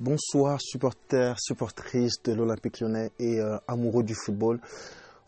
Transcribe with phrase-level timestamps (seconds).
[0.00, 4.60] Bonsoir supporters, supportrices de l'Olympique lyonnais et euh, amoureux du football.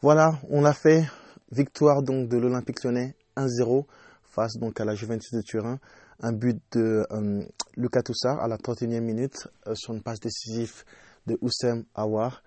[0.01, 1.07] Voilà, on a fait
[1.51, 3.85] victoire donc de l'Olympique lyonnais 1-0
[4.23, 5.81] face donc à la Juventus de Turin.
[6.21, 7.43] Un but de euh,
[7.77, 10.85] Lucas Toussard à la 31e minute euh, sur une passe décisive
[11.27, 12.45] de Oussem Aouar.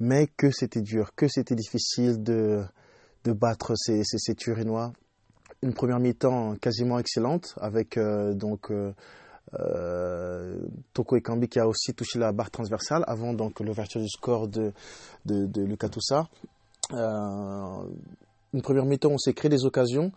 [0.00, 2.64] Mais que c'était dur, que c'était difficile de,
[3.26, 4.92] battre ces, ces, Turinois.
[5.62, 8.72] Une première mi-temps quasiment excellente avec donc
[10.92, 14.72] Toko Ekambi qui a aussi touché la barre transversale avant donc l'ouverture du score de,
[15.26, 16.28] de, Lucas Toussa.
[16.92, 17.84] Euh,
[18.52, 20.12] une première mi-temps, on s'est créé des occasions,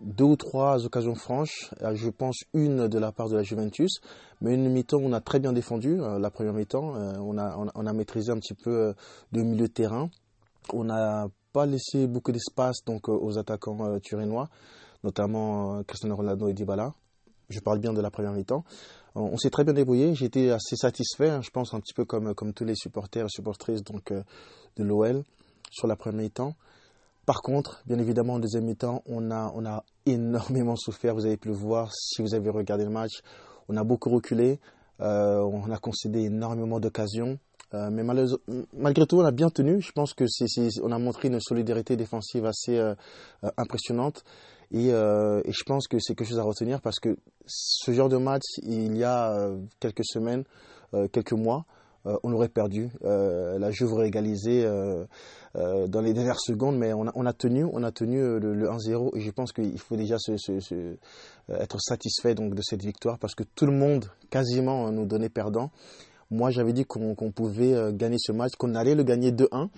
[0.00, 4.00] deux ou trois occasions franches, euh, je pense une de la part de la Juventus,
[4.40, 7.92] mais une mi-temps on a très bien défendu, la première mi-temps, on, a, on, a
[7.92, 8.94] maîtrisé un petit peu
[9.32, 10.10] le milieu de terrain,
[10.72, 14.48] on n'a pas laissé beaucoup d'espace donc aux attaquants turinois,
[15.02, 16.94] notamment Cristiano Ronaldo et Dybala.
[17.54, 18.64] Je parle bien de la première mi-temps.
[19.14, 20.12] On, s'est très bien débrouillé.
[20.16, 23.28] J'étais assez satisfait, hein, je pense un petit peu comme, comme tous les supporters et
[23.28, 24.24] supportrices donc, euh,
[24.76, 25.22] de l'OL
[25.70, 26.54] sur la première mi-temps.
[27.24, 31.14] Par contre, bien évidemment, en deuxième mi-temps, on a, on a énormément souffert.
[31.14, 33.22] Vous avez pu le voir si vous avez regardé le match.
[33.68, 34.58] On a beaucoup reculé.
[35.00, 37.38] Euh, on a concédé énormément d'occasions.
[37.72, 39.80] Euh, mais malgré tout, on a bien tenu.
[39.80, 40.24] Je pense que
[40.82, 42.80] on a montré une solidarité défensive assez
[43.56, 44.24] impressionnante.
[44.74, 48.16] Euh, et, je pense que c'est quelque chose à retenir parce que ce genre de
[48.16, 50.44] match, il y a euh, quelques semaines,
[50.94, 51.64] euh, quelques mois,
[52.22, 52.90] on l'aurait perdu.
[53.02, 54.62] la Juve aurait égalisé
[55.54, 59.30] dans les dernières secondes, mais on a, tenu, on a tenu le, 1-0 et je
[59.30, 60.16] pense qu'il faut déjà
[61.48, 65.70] être satisfait donc de cette victoire parce que tout le monde quasiment nous donnait perdant.
[66.30, 69.70] Moi, j'avais dit qu'on pouvait gagner ce match, qu'on allait le gagner 2-1.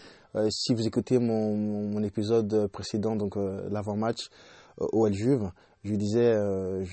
[0.51, 3.37] si vous écoutez mon, mon épisode précédent, donc
[3.71, 4.31] l'avant-match,
[4.79, 5.51] OL Juve,
[5.87, 6.85] je disais, euh,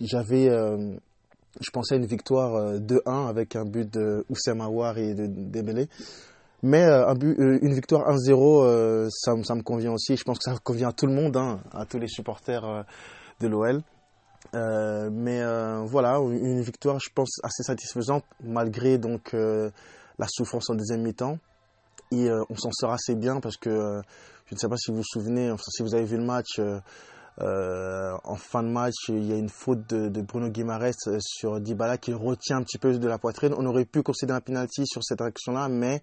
[0.00, 0.94] j'avais, euh,
[1.60, 5.26] je pensais à une victoire 2-1 euh, avec un but de Oussem Aouar et de
[5.26, 5.88] Dembélé.
[6.62, 10.16] Mais une victoire 1-0, ça, ça, me convient aussi.
[10.16, 12.84] Je pense que ça convient à tout le monde, hein, à tous les supporters
[13.38, 13.80] de l'OL.
[14.54, 15.40] mais
[15.84, 21.38] voilà, une victoire, je pense, assez satisfaisante malgré donc la souffrance en deuxième mi-temps.
[22.10, 24.00] Et on s'en sort assez bien parce que
[24.48, 26.80] je ne sais pas si vous vous souvenez, si vous avez vu le match, euh,
[27.42, 31.60] euh, en fin de match, il y a une faute de, Bruno Guimaraes euh, sur
[31.60, 33.54] Dybala qui retient un petit peu de la poitrine.
[33.56, 36.00] On aurait pu concéder un penalty sur cette action-là, mais,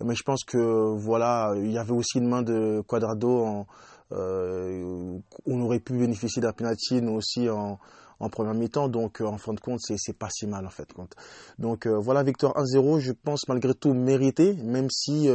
[0.00, 0.58] je pense que
[0.96, 3.66] voilà, il y avait aussi une main de Quadrado.
[4.10, 7.78] on aurait pu bénéficier d'un penalty, nous aussi en,
[8.20, 8.88] en première mi-temps.
[8.88, 10.88] Donc, en fin de compte, c'est pas si mal en fait.
[11.58, 15.28] Donc, voilà, victoire 1-0, je pense malgré tout mérité, même si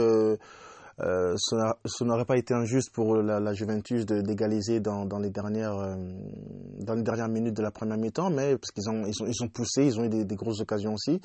[0.99, 7.27] euh, ce n'aurait pas été injuste pour la, Juventus d'égaliser dans, dans, les dernières, euh,
[7.27, 10.61] minutes de la première mi-temps, mais parce qu'ils ont, poussé, ils ont eu des, grosses
[10.61, 11.19] occasions aussi.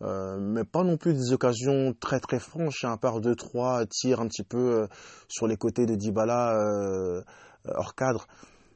[0.00, 3.84] Euh, mais pas non plus des occasions très très franches, hein, à part deux trois
[3.86, 4.86] tirs un petit peu
[5.26, 6.56] sur les côtés de Dybala
[7.64, 8.26] hors cadre.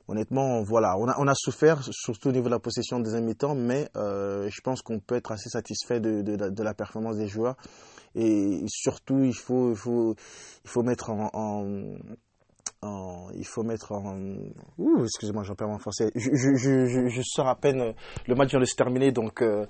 [0.09, 4.61] Honnêtement, voilà, on a, souffert, surtout au niveau de la possession des mi-temps, mais je
[4.61, 7.57] pense qu'on peut être assez satisfait de, la performance des joueurs.
[8.15, 9.75] Et surtout, il faut,
[10.83, 11.31] mettre en,
[13.35, 14.19] il faut mettre en.
[14.79, 16.11] Ouh, excusez-moi, j'en perds mon français.
[16.15, 17.95] Je, sors à peine.
[18.27, 19.67] Le match vient de se terminer, donc euh,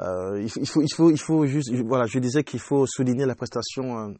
[0.00, 1.72] euh, il faut juste.
[1.84, 4.14] Voilà, je disais qu'il faut souligner la prestation.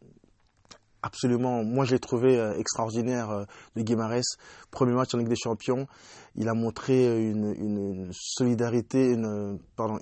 [1.00, 3.47] Euh, absolument, moi j'ai trouvé extraordinaire
[3.77, 4.37] de Guimarães.
[4.71, 5.87] Premier match en Ligue des Champions,
[6.34, 9.99] il a montré une, une solidarité, une, pardon,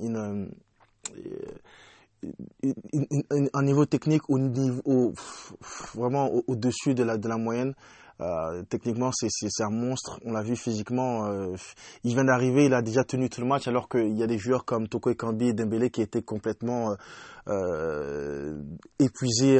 [3.54, 5.12] un niveau technique au niveau
[5.94, 7.74] vraiment au-dessus de, la, de la moyenne.
[8.20, 9.28] Euh, techniquement, c'est
[9.62, 10.18] un monstre.
[10.24, 11.26] On l'a vu physiquement.
[11.26, 11.54] Euh,
[12.02, 14.38] il vient d'arriver, il a déjà tenu tout le match, alors qu'il y a des
[14.38, 16.96] joueurs comme Toko Ekambi et Dembélé qui étaient complètement
[17.46, 18.60] euh,
[18.98, 19.58] épuisés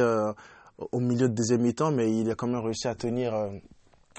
[0.91, 3.33] au milieu de deuxième mi-temps, mais il a quand même réussi à tenir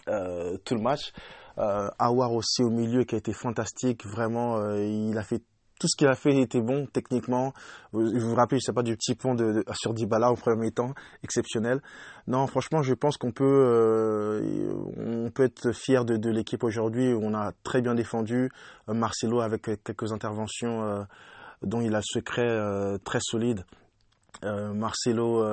[0.06, 1.12] tout le match.
[1.56, 4.06] Awar aussi au milieu qui a été fantastique.
[4.06, 5.42] Vraiment, il a fait
[5.80, 7.54] tout ce qu'il a fait était bon techniquement.
[7.92, 10.92] Vous vous, rappelez, je sais pas, du petit pont de, sur Dybala au premier temps,
[11.24, 11.80] exceptionnel.
[12.26, 17.14] Non, franchement, je pense qu'on peut, euh, peut être fier de, de l'équipe aujourd'hui.
[17.18, 18.50] On a très bien défendu
[18.88, 21.02] euh, Marcelo avec quelques interventions euh,
[21.62, 23.64] dont il a le secret très solide.
[24.42, 25.44] Marcelo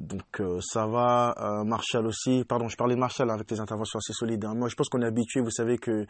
[0.00, 2.44] donc euh, ça va, euh, Marshall aussi.
[2.48, 4.44] Pardon, je parlais de Marshall avec les interventions assez solides.
[4.44, 4.54] Hein.
[4.54, 5.40] Moi, je pense qu'on est habitué.
[5.40, 6.06] Vous savez que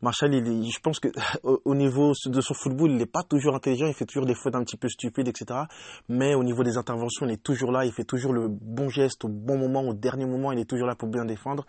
[0.00, 1.08] Marshall, il, je pense que
[1.42, 3.86] au niveau de son football, il n'est pas toujours intelligent.
[3.86, 5.60] Il fait toujours des fautes un petit peu stupides, etc.
[6.08, 7.84] Mais au niveau des interventions, il est toujours là.
[7.84, 10.50] Il fait toujours le bon geste au bon moment, au dernier moment.
[10.52, 11.66] Il est toujours là pour bien défendre.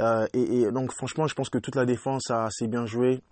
[0.00, 3.22] Euh, et, et, donc, franchement, je pense que toute la défense a assez bien joué.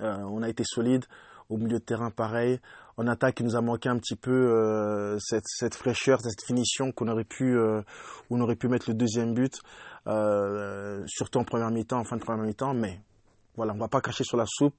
[0.00, 1.04] on a été solide
[1.50, 2.60] Au milieu de terrain, pareil.
[2.98, 7.08] En attaque, il nous a manqué un petit peu cette, cette, fraîcheur, cette finition qu'on
[7.08, 7.56] aurait pu,
[8.28, 9.60] on aurait pu mettre le deuxième but,
[11.06, 12.74] surtout en première mi-temps, en fin de première mi-temps.
[12.74, 13.00] Mais
[13.56, 14.74] voilà, on va pas cracher sur la soupe.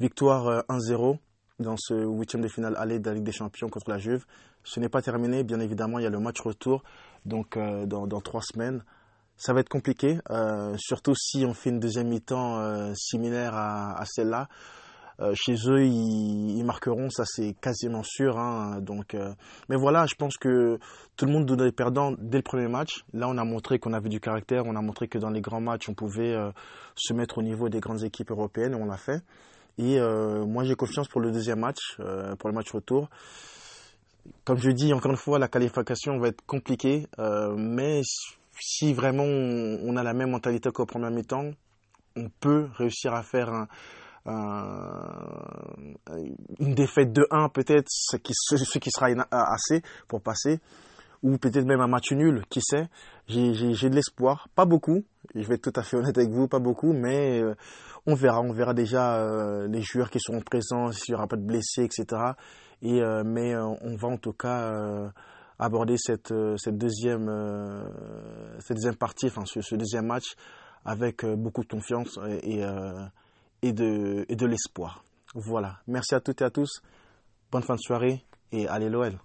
[0.00, 1.18] Victoire 1-0
[1.58, 4.24] dans ce huitième de finale aller de la Ligue des Champions contre la Juve.
[4.64, 6.82] Ce n'est pas terminé, bien évidemment, il y a le match retour,
[7.24, 8.84] donc euh, dans, trois semaines.
[9.36, 14.02] Ça va être compliqué, euh, surtout si on fait une deuxième mi-temps euh, similaire à,
[14.04, 14.48] celle-là.
[15.34, 18.38] Chez eux, ils, marqueront, ça c'est quasiment sûr.
[18.38, 19.16] Hein, donc,
[19.68, 20.78] mais voilà, je pense que
[21.16, 23.04] tout le monde donnait perdant dès le premier match.
[23.12, 25.60] Là, on a montré qu'on avait du caractère, on a montré que dans les grands
[25.60, 26.36] matchs, on pouvait
[26.94, 29.22] se mettre au niveau des grandes équipes européennes, on l'a fait.
[29.78, 33.08] Et euh, moi, j'ai confiance pour le deuxième match, euh, pour le match retour.
[34.44, 38.02] Comme je dis, encore une fois, la qualification va être compliquée, euh, mais
[38.60, 41.52] si vraiment on, a la même mentalité qu'au premier mi-temps,
[42.16, 43.68] on peut réussir à faire un,
[46.58, 50.60] une défaite de 1 peut-être, ce qui, ce qui sera assez pour passer.
[51.22, 52.88] Ou peut-être même un match nul, qui sait.
[53.26, 55.02] J'ai de l'espoir, pas beaucoup,
[55.34, 57.54] je vais être tout à fait honnête avec vous, pas beaucoup, mais euh,
[58.06, 61.36] on verra, on verra déjà euh, les joueurs qui seront présents, s'il n'y aura pas
[61.36, 62.06] de blessés, etc.
[62.82, 65.10] Et, euh, mais on va en tout cas
[65.58, 67.28] aborder cette, cette, deuxième,
[68.60, 70.36] cette deuxième partie, enfin ce deuxième match
[70.84, 72.62] avec beaucoup de confiance et,
[73.62, 75.04] et de, l'espoir.
[75.34, 76.82] Voilà, merci à toutes et à tous,
[77.50, 79.18] bonne fin de soirée et allez l'OL.